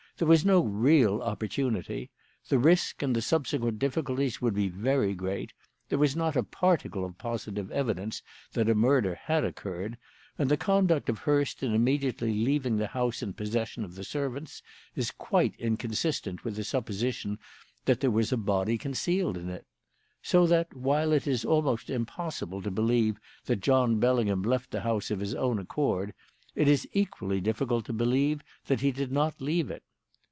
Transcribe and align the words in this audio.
There 0.17 0.27
was 0.27 0.45
no 0.45 0.59
real 0.63 1.19
opportunity. 1.23 2.11
The 2.47 2.59
risk 2.59 3.01
and 3.01 3.15
the 3.15 3.23
subsequent 3.23 3.79
difficulties 3.79 4.39
would 4.39 4.53
be 4.53 4.69
very 4.69 5.15
great; 5.15 5.51
there 5.89 5.97
was 5.97 6.15
not 6.15 6.35
a 6.35 6.43
particle 6.43 7.03
of 7.03 7.17
positive 7.17 7.71
evidence 7.71 8.21
that 8.53 8.69
a 8.69 8.75
murder 8.75 9.15
had 9.15 9.43
occurred; 9.43 9.97
and 10.37 10.47
the 10.51 10.57
conduct 10.57 11.09
of 11.09 11.17
Hurst 11.19 11.63
in 11.63 11.73
immediately 11.73 12.35
leaving 12.35 12.77
the 12.77 12.85
house 12.89 13.23
in 13.23 13.33
possession 13.33 13.83
of 13.83 13.95
the 13.95 14.03
servants 14.03 14.61
is 14.95 15.09
quite 15.09 15.55
inconsistent 15.57 16.43
with 16.43 16.55
the 16.55 16.63
supposition 16.63 17.39
that 17.85 17.99
there 18.01 18.11
was 18.11 18.31
a 18.31 18.37
body 18.37 18.77
concealed 18.77 19.37
in 19.39 19.49
it. 19.49 19.65
So 20.21 20.45
that, 20.45 20.75
while 20.77 21.13
it 21.13 21.25
is 21.25 21.45
almost 21.45 21.89
impossible 21.89 22.61
to 22.61 22.69
believe 22.69 23.17
that 23.45 23.59
John 23.61 23.99
Bellingham 23.99 24.43
left 24.43 24.69
the 24.69 24.81
house 24.81 25.09
of 25.09 25.19
his 25.19 25.33
own 25.33 25.57
accord, 25.57 26.13
it 26.53 26.67
is 26.67 26.87
equally 26.93 27.41
difficult 27.41 27.85
to 27.85 27.93
believe 27.93 28.43
that 28.67 28.81
he 28.81 28.91
did 28.91 29.11
not 29.11 29.41
leave 29.41 29.71
it. 29.71 29.81